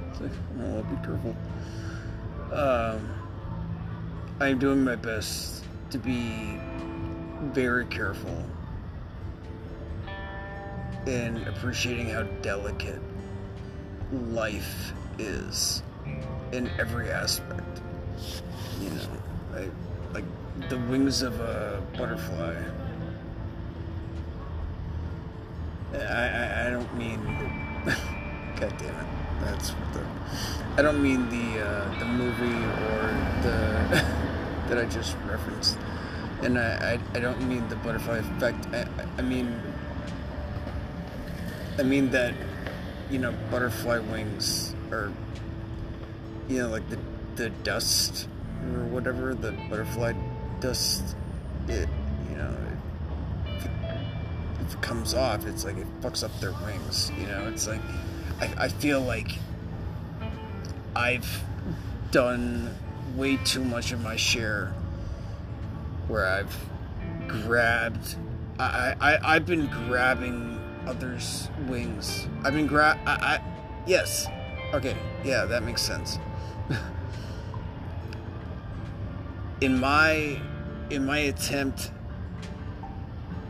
it's 0.10 0.20
like, 0.20 0.32
oh, 0.60 0.78
I'll 0.78 0.84
be 0.84 0.96
careful. 1.06 1.36
Um, 2.52 3.08
I'm 4.40 4.58
doing 4.58 4.84
my 4.84 4.96
best 4.96 5.64
to 5.92 6.00
be 6.00 6.60
very 7.54 7.86
careful 7.86 8.44
in 11.06 11.38
appreciating 11.44 12.10
how 12.10 12.24
delicate 12.42 13.00
life 14.12 14.92
is 15.20 15.84
in 16.56 16.70
every 16.80 17.10
aspect. 17.12 17.82
You 18.82 18.90
know, 18.90 19.02
like, 19.54 19.72
like 20.14 20.70
the 20.70 20.78
wings 20.78 21.22
of 21.22 21.40
a 21.40 21.84
butterfly. 21.98 22.56
I, 25.94 25.98
I, 25.98 26.68
I 26.68 26.70
don't 26.72 26.98
mean. 26.98 27.20
God 28.60 28.74
damn 28.78 28.96
it. 28.96 29.08
That's 29.42 29.70
what 29.70 29.94
the. 29.94 30.06
I 30.78 30.82
don't 30.82 31.02
mean 31.04 31.30
the 31.30 31.62
uh, 31.66 32.00
the 32.00 32.06
movie 32.06 32.66
or 32.66 33.02
the 33.44 34.06
that 34.70 34.78
I 34.80 34.86
just 34.86 35.16
referenced 35.28 35.78
and 36.42 36.58
I, 36.60 37.00
I, 37.14 37.18
I 37.18 37.20
don't 37.20 37.42
mean 37.48 37.68
the 37.70 37.76
butterfly 37.78 38.18
effect. 38.18 38.68
I, 38.74 38.82
I- 38.82 39.08
I 39.18 39.22
mean, 39.22 39.60
I 41.80 41.84
mean 41.84 42.12
that, 42.12 42.34
you 43.10 43.18
know, 43.20 43.34
butterfly 43.50 44.00
wings 44.00 44.76
are, 44.92 45.12
you 46.48 46.62
know, 46.62 46.70
like 46.70 46.88
the 46.90 47.00
the 47.36 47.50
dust 47.50 48.28
or 48.74 48.86
whatever 48.86 49.34
the 49.34 49.52
butterfly 49.70 50.14
dust. 50.60 51.16
It, 51.68 51.90
you 52.30 52.38
know, 52.38 52.56
if 53.48 53.66
it, 53.66 53.72
it 54.62 54.82
comes 54.82 55.14
off, 55.14 55.46
it's 55.46 55.66
like 55.66 55.78
it 55.78 55.88
fucks 56.02 56.24
up 56.24 56.32
their 56.40 56.54
wings. 56.66 57.12
You 57.20 57.28
know, 57.28 57.48
it's 57.48 57.68
like 57.68 57.82
I, 58.40 58.66
I 58.66 58.68
feel 58.68 59.02
like 59.02 59.32
I've 60.96 61.44
done 62.12 62.76
way 63.16 63.38
too 63.38 63.64
much 63.64 63.92
of 63.92 64.02
my 64.02 64.16
share 64.16 64.74
where 66.08 66.26
I've 66.26 66.56
grabbed 67.28 68.16
I, 68.60 68.96
I 69.02 69.36
I've 69.36 69.46
been 69.46 69.68
grabbing 69.68 70.60
others' 70.88 71.50
wings. 71.68 72.28
I've 72.44 72.54
been 72.54 72.68
grab 72.68 72.98
I, 73.06 73.12
I 73.12 73.42
yes. 73.86 74.28
Okay, 74.74 74.96
yeah, 75.24 75.46
that 75.46 75.64
makes 75.64 75.82
sense. 75.82 76.20
In 79.62 79.80
my 79.80 80.40
in 80.90 81.06
my 81.06 81.18
attempt 81.20 81.92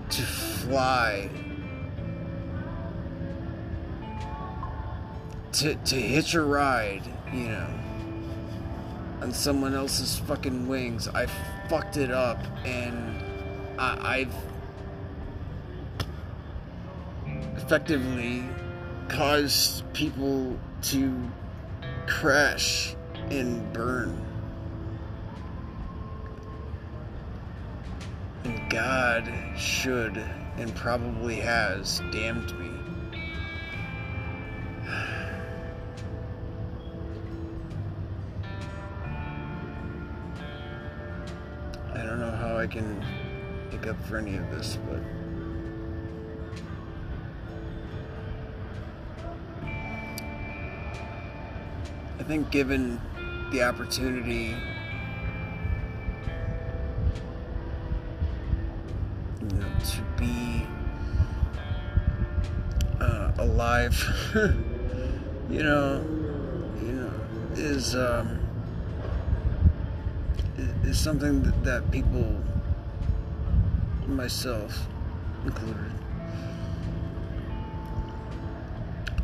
to 0.10 0.22
fly 0.22 1.30
to 5.52 5.76
to 5.76 5.96
hitch 5.96 6.34
a 6.34 6.42
ride, 6.42 7.04
you 7.34 7.48
know, 7.48 7.68
on 9.22 9.34
someone 9.34 9.74
else's 9.74 10.20
fucking 10.20 10.68
wings, 10.68 11.08
I 11.08 11.28
fucked 11.70 11.98
it 11.98 12.12
up 12.12 12.40
and 12.66 13.24
I, 13.80 14.20
I've 14.20 14.36
effectively 17.58 18.44
caused 19.08 19.92
people 19.94 20.58
to 20.84 21.32
crash 22.08 22.96
and 23.32 23.74
burn. 23.74 24.22
And 28.44 28.70
God 28.70 29.32
should 29.58 30.18
and 30.58 30.74
probably 30.76 31.36
has 31.36 32.02
damned 32.12 32.58
me. 32.60 32.70
I 41.94 42.04
don't 42.04 42.20
know 42.20 42.32
how 42.32 42.58
I 42.58 42.68
can 42.68 43.04
make 43.72 43.88
up 43.88 44.00
for 44.06 44.18
any 44.18 44.38
of 44.38 44.50
this, 44.52 44.78
but. 44.88 45.00
I 52.18 52.24
think 52.28 52.50
given 52.50 53.00
the 53.52 53.62
opportunity 53.64 54.56
you 59.42 59.58
know, 59.58 59.68
to 59.84 60.02
be 60.18 60.66
uh, 63.00 63.32
alive, 63.38 63.96
you 65.50 65.64
know, 65.64 66.04
you 66.82 66.92
know, 66.92 67.14
is 67.56 67.96
um, 67.96 68.40
is 70.84 70.98
something 70.98 71.42
that, 71.44 71.64
that 71.64 71.92
people, 71.92 72.42
myself 74.08 74.88
included, 75.46 75.92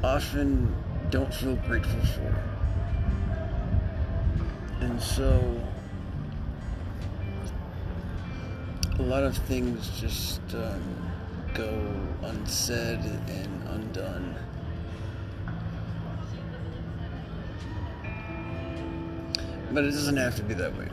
often 0.04 0.74
don't 1.10 1.34
feel 1.34 1.56
grateful 1.58 2.02
for. 2.02 2.51
And 4.82 5.00
so, 5.00 5.62
a 8.98 9.02
lot 9.04 9.24
of 9.24 9.38
things 9.38 9.90
just 10.00 10.42
um, 10.56 10.82
go 11.54 11.94
unsaid 12.24 13.00
and 13.00 13.68
undone. 13.70 14.36
But 19.72 19.84
it 19.84 19.92
doesn't 19.92 20.18
have 20.18 20.36
to 20.38 20.44
be 20.44 20.56
that 20.56 20.76
way. 20.76 20.90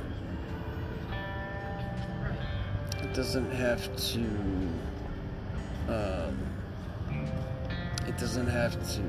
It 3.02 3.14
doesn't 3.14 3.50
have 3.52 3.96
to. 4.12 4.20
Um, 5.88 6.38
it 8.06 8.18
doesn't 8.18 8.48
have 8.48 8.74
to 8.96 9.02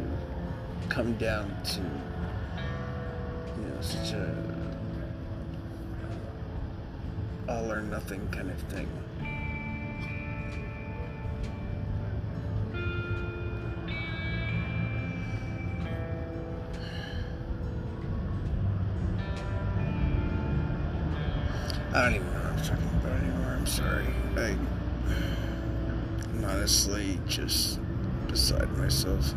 come 0.87 1.15
down 1.17 1.53
to 1.63 1.81
you 3.57 3.67
know 3.67 3.81
such 3.81 4.13
a 4.13 4.58
all 7.49 7.71
or 7.71 7.81
nothing 7.81 8.27
kind 8.29 8.49
of 8.51 8.59
thing. 8.63 8.87
I 21.91 22.03
don't 22.03 22.15
even 22.15 22.27
know 22.27 22.33
what 22.33 22.45
I'm 22.45 22.63
talking 22.63 22.99
about 23.01 23.19
anymore. 23.19 23.55
I'm 23.57 23.65
sorry. 23.65 24.05
I, 24.37 24.55
I'm 26.29 26.45
honestly 26.45 27.19
just 27.27 27.79
beside 28.27 28.69
myself. 28.77 29.33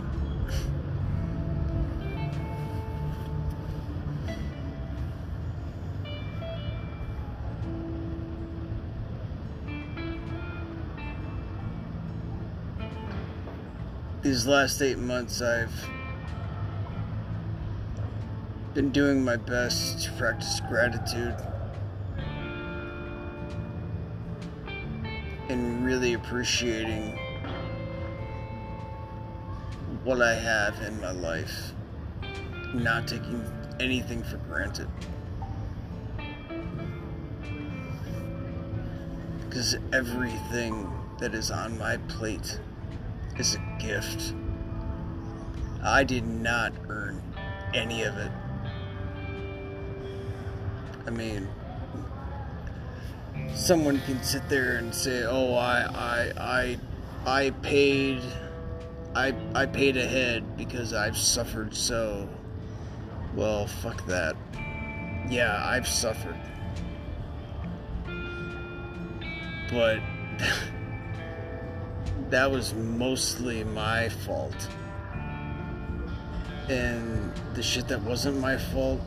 These 14.42 14.48
last 14.48 14.82
eight 14.82 14.98
months, 14.98 15.40
I've 15.40 15.72
been 18.74 18.90
doing 18.90 19.24
my 19.24 19.36
best 19.36 20.02
to 20.02 20.12
practice 20.14 20.60
gratitude 20.68 21.36
and 25.48 25.84
really 25.86 26.14
appreciating 26.14 27.16
what 30.02 30.20
I 30.20 30.34
have 30.34 30.74
in 30.82 31.00
my 31.00 31.12
life, 31.12 31.70
not 32.74 33.06
taking 33.06 33.44
anything 33.78 34.24
for 34.24 34.38
granted. 34.38 34.88
Because 39.44 39.76
everything 39.92 40.92
that 41.20 41.32
is 41.32 41.52
on 41.52 41.78
my 41.78 41.98
plate 42.08 42.58
is 43.38 43.54
a 43.54 43.76
gift. 43.78 44.34
I 45.82 46.04
did 46.04 46.26
not 46.26 46.72
earn 46.88 47.22
any 47.74 48.02
of 48.02 48.16
it. 48.16 48.30
I 51.06 51.10
mean, 51.10 51.48
someone 53.54 54.00
can 54.00 54.22
sit 54.22 54.48
there 54.48 54.76
and 54.76 54.94
say, 54.94 55.24
"Oh, 55.24 55.54
I, 55.54 55.82
I, 55.82 56.32
I, 56.36 56.78
I 57.26 57.50
paid, 57.62 58.22
I, 59.14 59.34
I 59.54 59.66
paid 59.66 59.96
ahead 59.96 60.56
because 60.56 60.92
I've 60.92 61.16
suffered 61.16 61.74
so." 61.74 62.28
Well, 63.34 63.66
fuck 63.66 64.06
that. 64.06 64.36
Yeah, 65.28 65.60
I've 65.64 65.88
suffered, 65.88 66.36
but 69.70 69.98
that 72.32 72.50
was 72.50 72.72
mostly 72.72 73.62
my 73.62 74.08
fault. 74.08 74.56
And 76.70 77.30
the 77.52 77.62
shit 77.62 77.86
that 77.88 78.00
wasn't 78.00 78.38
my 78.38 78.56
fault, 78.56 79.02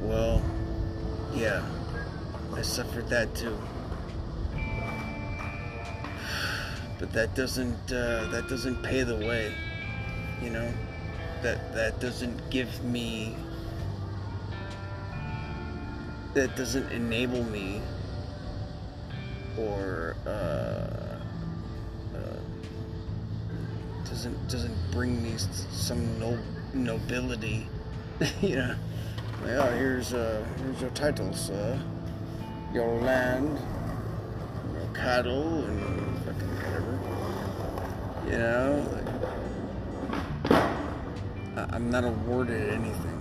well, 0.00 0.42
yeah, 1.32 1.64
I 2.52 2.62
suffered 2.62 3.08
that 3.08 3.34
too. 3.34 3.56
But 6.98 7.12
that 7.12 7.34
doesn't 7.34 7.92
uh, 7.92 8.28
that 8.30 8.46
doesn't 8.48 8.82
pay 8.82 9.02
the 9.02 9.16
way, 9.16 9.52
you 10.42 10.50
know. 10.50 10.72
That 11.42 11.74
that 11.74 12.00
doesn't 12.00 12.50
give 12.50 12.82
me. 12.84 13.36
That 16.34 16.56
doesn't 16.56 16.90
enable 16.92 17.44
me. 17.44 17.82
Or 19.58 20.16
uh, 20.26 21.03
doesn't 24.24 24.48
doesn't 24.48 24.90
bring 24.90 25.22
me 25.22 25.34
some 25.36 26.18
no, 26.18 26.38
nobility, 26.72 27.68
you 28.40 28.56
know. 28.56 28.74
Oh, 29.44 29.70
here's 29.72 30.14
uh, 30.14 30.42
here's 30.56 30.80
your 30.80 30.88
titles. 30.90 31.50
Uh, 31.50 31.78
your 32.72 32.88
land, 33.00 33.58
your 34.72 34.86
cattle, 34.94 35.64
and 35.64 36.18
fucking 36.24 36.48
whatever. 36.56 36.98
You 38.24 38.38
know, 38.38 38.82
like, 41.58 41.70
I'm 41.74 41.90
not 41.90 42.04
awarded 42.04 42.70
anything. 42.72 43.13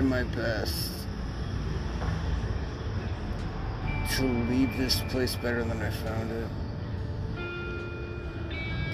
Try 0.00 0.08
my 0.08 0.22
best 0.34 0.90
to 4.16 4.24
leave 4.24 4.76
this 4.78 5.00
place 5.10 5.36
better 5.36 5.62
than 5.62 5.82
I 5.82 5.90
found 5.90 6.30
it. 6.32 6.48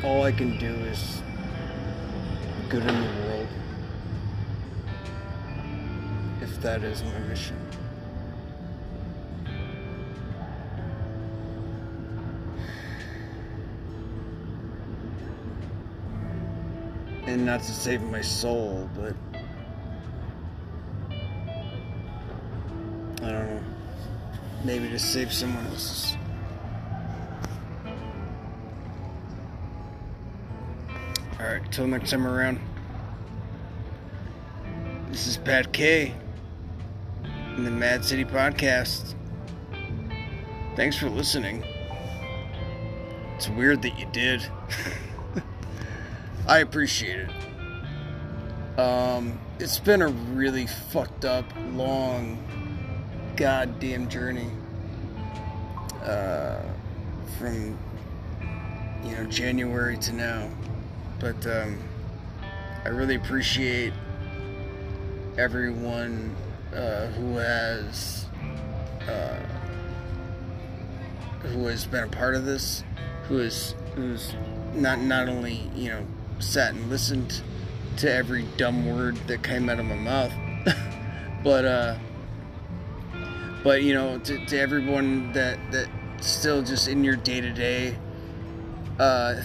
All 0.04 0.24
I 0.24 0.32
can 0.32 0.58
do 0.58 0.66
is 0.66 1.22
good 2.68 2.82
in 2.82 2.94
the 2.94 3.22
world. 3.22 3.48
If 6.42 6.60
that 6.62 6.82
is 6.82 7.02
my 7.02 7.18
mission. 7.28 7.56
and 17.28 17.44
not 17.44 17.60
to 17.60 17.72
save 17.72 18.00
my 18.02 18.20
soul, 18.20 18.88
but 18.94 19.12
Maybe 24.66 24.88
to 24.88 24.98
save 24.98 25.32
someone 25.32 25.64
else's. 25.68 26.16
Alright, 31.38 31.70
till 31.70 31.86
next 31.86 32.10
time 32.10 32.26
around. 32.26 32.58
This 35.08 35.28
is 35.28 35.36
Pat 35.36 35.72
K 35.72 36.12
in 37.56 37.62
the 37.62 37.70
Mad 37.70 38.04
City 38.04 38.24
Podcast. 38.24 39.14
Thanks 40.74 40.98
for 40.98 41.10
listening. 41.10 41.64
It's 43.36 43.48
weird 43.48 43.82
that 43.82 43.96
you 44.00 44.06
did. 44.06 44.44
I 46.48 46.58
appreciate 46.58 47.28
it. 47.28 48.80
Um, 48.80 49.38
it's 49.60 49.78
been 49.78 50.02
a 50.02 50.08
really 50.08 50.66
fucked 50.66 51.24
up, 51.24 51.44
long, 51.70 52.36
goddamn 53.36 54.08
journey. 54.08 54.50
Uh, 56.02 56.62
from 57.38 57.76
you 59.04 59.12
know 59.12 59.24
January 59.24 59.96
to 59.98 60.12
now, 60.12 60.48
but 61.20 61.46
um, 61.46 61.78
I 62.84 62.88
really 62.88 63.16
appreciate 63.16 63.92
everyone 65.36 66.34
uh, 66.74 67.06
who 67.08 67.36
has 67.36 68.26
uh, 69.08 69.38
who 71.42 71.66
has 71.66 71.86
been 71.86 72.04
a 72.04 72.08
part 72.08 72.34
of 72.34 72.44
this, 72.44 72.84
who 73.24 73.38
is 73.38 73.74
who's 73.94 74.34
not 74.74 75.00
not 75.00 75.28
only 75.28 75.70
you 75.74 75.90
know 75.90 76.06
sat 76.38 76.74
and 76.74 76.88
listened 76.88 77.42
to 77.98 78.12
every 78.12 78.44
dumb 78.56 78.86
word 78.86 79.16
that 79.26 79.42
came 79.42 79.68
out 79.68 79.78
of 79.78 79.86
my 79.86 79.96
mouth, 79.96 80.32
but 81.44 81.64
uh, 81.64 81.96
but 83.66 83.82
you 83.82 83.94
know 83.94 84.16
to, 84.20 84.46
to 84.46 84.56
everyone 84.56 85.32
that 85.32 85.58
that 85.72 85.88
still 86.20 86.62
just 86.62 86.86
in 86.86 87.02
your 87.02 87.16
day 87.16 87.40
to 87.40 87.52
day, 87.52 87.98
uh, 89.00 89.42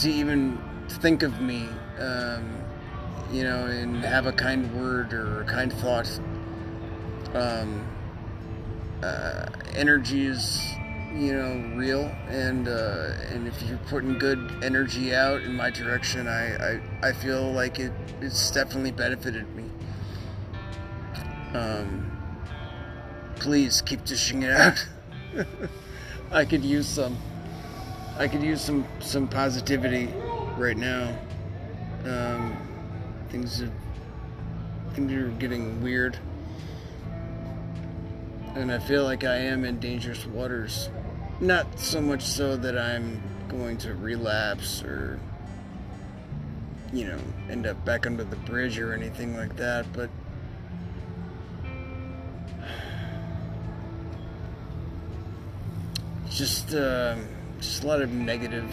to 0.00 0.08
even 0.08 0.58
think 0.88 1.22
of 1.22 1.42
me, 1.42 1.68
um, 1.98 2.56
you 3.30 3.44
know, 3.44 3.66
and 3.66 4.02
have 4.02 4.24
a 4.24 4.32
kind 4.32 4.74
word 4.74 5.12
or 5.12 5.42
a 5.42 5.44
kind 5.44 5.70
thought. 5.74 6.08
Um, 7.34 7.86
uh, 9.02 9.44
energy 9.74 10.24
is 10.24 10.64
you 11.14 11.34
know 11.34 11.76
real 11.76 12.10
and 12.28 12.66
uh, 12.66 13.12
and 13.28 13.46
if 13.46 13.60
you're 13.64 13.76
putting 13.90 14.18
good 14.18 14.40
energy 14.62 15.14
out 15.14 15.42
in 15.42 15.52
my 15.52 15.68
direction 15.68 16.26
I, 16.26 16.54
I, 16.56 16.80
I 17.08 17.12
feel 17.12 17.52
like 17.52 17.78
it 17.78 17.92
it's 18.22 18.50
definitely 18.50 18.92
benefited 18.92 19.46
me 19.54 19.64
um, 21.54 22.13
please 23.36 23.82
keep 23.82 24.04
dishing 24.04 24.42
it 24.42 24.50
out 24.50 24.86
I 26.32 26.44
could 26.44 26.64
use 26.64 26.86
some 26.86 27.16
I 28.18 28.28
could 28.28 28.42
use 28.42 28.60
some 28.60 28.86
some 29.00 29.28
positivity 29.28 30.08
right 30.56 30.76
now 30.76 31.16
um, 32.04 32.56
things 33.30 33.62
are 33.62 33.72
things 34.94 35.12
are 35.12 35.28
getting 35.28 35.82
weird 35.82 36.18
and 38.54 38.70
I 38.70 38.78
feel 38.78 39.04
like 39.04 39.24
I 39.24 39.36
am 39.36 39.64
in 39.64 39.80
dangerous 39.80 40.26
waters. 40.26 40.88
Not 41.40 41.78
so 41.78 42.00
much 42.00 42.22
so 42.22 42.56
that 42.56 42.78
I'm 42.78 43.20
going 43.48 43.78
to 43.78 43.94
relapse 43.94 44.82
or, 44.82 45.18
you 46.92 47.06
know, 47.08 47.18
end 47.50 47.66
up 47.66 47.84
back 47.84 48.06
under 48.06 48.22
the 48.24 48.36
bridge 48.36 48.78
or 48.78 48.92
anything 48.94 49.36
like 49.36 49.56
that, 49.56 49.86
but. 49.92 50.08
Just, 56.34 56.74
uh, 56.74 57.14
just 57.60 57.84
a 57.84 57.86
lot 57.86 58.02
of 58.02 58.10
negative, 58.10 58.68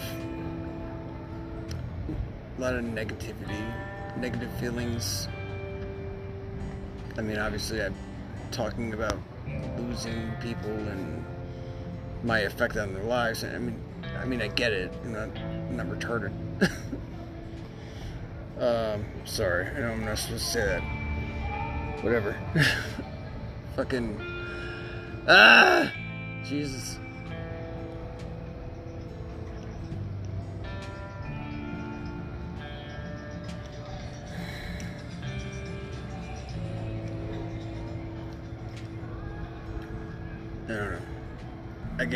a 2.58 2.62
lot 2.62 2.74
of 2.74 2.84
negativity, 2.84 3.72
negative 4.18 4.50
feelings. 4.60 5.28
I 7.20 7.22
mean, 7.22 7.38
obviously, 7.38 7.84
I'm 7.84 7.94
talking 8.50 8.94
about 8.94 9.16
losing 9.78 10.32
people 10.42 10.72
and 10.72 11.24
my 12.24 12.40
effect 12.40 12.78
on 12.78 12.96
their 12.96 13.04
lives. 13.04 13.44
I 13.44 13.60
mean, 13.60 13.80
I 14.20 14.26
mean, 14.26 14.42
I 14.42 14.48
get 14.48 14.74
it. 14.74 14.92
I'm 15.04 15.14
not, 15.14 15.30
I'm 15.38 15.78
not 15.78 15.86
retarded. 15.86 16.34
um, 18.60 19.06
sorry, 19.24 19.68
I 19.68 19.82
know 19.82 19.92
I'm 19.92 20.04
not 20.04 20.18
supposed 20.18 20.46
to 20.46 20.52
say 20.52 20.66
that. 20.66 20.82
Whatever. 22.02 22.36
Fucking 23.76 24.20
ah, 25.28 25.92
Jesus. 26.44 26.98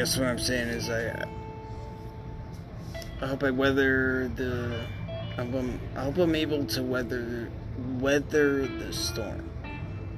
Guess 0.05 0.19
what 0.19 0.27
I'm 0.27 0.37
saying 0.37 0.67
is 0.67 0.87
I 0.87 1.25
I 3.23 3.25
hope 3.25 3.43
I 3.43 3.49
weather 3.49 4.29
the 4.35 4.85
I 5.35 5.43
hope 5.43 5.55
I'm, 5.55 5.79
I 5.95 6.03
hope 6.03 6.17
I'm 6.19 6.35
able 6.35 6.63
to 6.63 6.83
weather 6.83 7.49
weather 7.97 8.67
the 8.67 8.93
storm. 8.93 9.49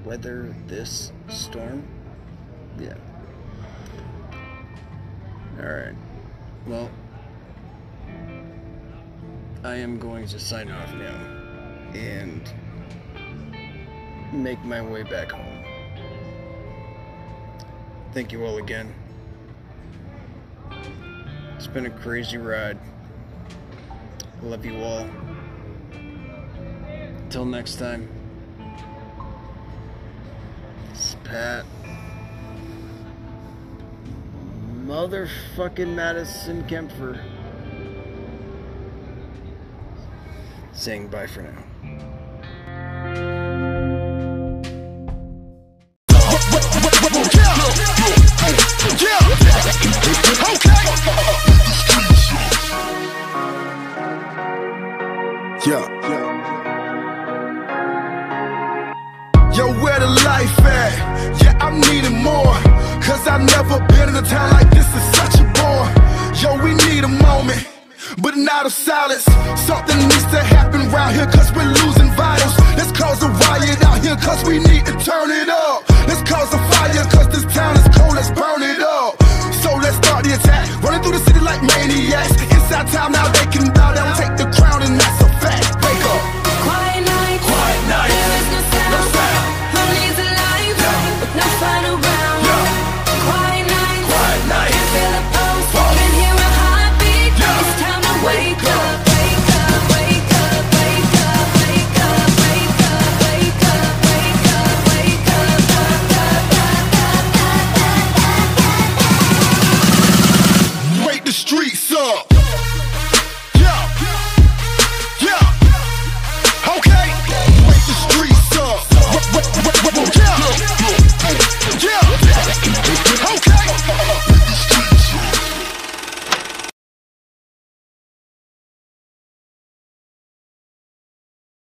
Weather 0.03 0.53
this 0.67 1.13
storm? 1.29 1.87
Yeah. 2.77 2.95
Alright. 5.57 5.95
Well 6.65 6.91
I 9.63 9.75
am 9.75 9.97
going 9.99 10.27
to 10.27 10.37
sign 10.37 10.69
off 10.69 10.93
now 10.95 11.17
and 11.93 12.53
make 14.33 14.61
my 14.65 14.81
way 14.81 15.03
back 15.03 15.31
home. 15.31 15.63
Thank 18.11 18.33
you 18.33 18.43
all 18.43 18.57
again. 18.57 18.93
It's 21.57 21.65
been 21.65 21.87
a 21.87 21.89
crazy 21.89 22.37
ride. 22.37 22.77
I 24.39 24.45
love 24.45 24.63
you 24.63 24.77
all. 24.83 25.09
Till 27.31 27.45
next 27.45 27.77
time. 27.77 28.07
It's 30.91 31.15
Pat. 31.23 31.65
Motherfucking 34.85 35.95
Madison 35.95 36.61
Kempfer. 36.65 37.19
Saying 40.73 41.07
bye 41.07 41.25
for 41.25 41.41
now. 41.41 41.63
of 68.67 68.73
silence. 68.73 69.23
Something 69.63 69.97
needs 69.97 70.27
to 70.35 70.39
happen 70.43 70.91
round 70.91 71.15
here, 71.15 71.25
cause 71.27 71.49
we're 71.55 71.71
losing 71.81 72.11
vitals. 72.19 72.55
Let's 72.75 72.91
cause 72.91 73.23
a 73.23 73.29
riot 73.47 73.79
out 73.87 73.99
here, 74.03 74.17
cause 74.17 74.43
we 74.43 74.59
need 74.59 74.85
to 74.85 74.93
turn 75.07 75.31
it 75.31 75.47
up. 75.47 75.87
Let's 76.07 76.23
cause 76.29 76.51
a 76.53 76.59
fire, 76.71 77.05
cause 77.15 77.29
this 77.29 77.45
town 77.55 77.77
is 77.77 77.87
cold, 77.95 78.15
let's 78.15 78.31
burn 78.31 78.61
it 78.61 78.81
up. 78.81 79.15
So 79.63 79.69
let's 79.79 79.95
start 80.03 80.25
the 80.25 80.35
attack. 80.35 80.67
Running 80.83 81.01
through 81.01 81.15
the 81.17 81.23
city 81.23 81.39
like 81.39 81.61
maniacs. 81.63 82.33
It's 82.55 82.71
our 82.73 82.85
time 82.85 83.13
now. 83.13 83.36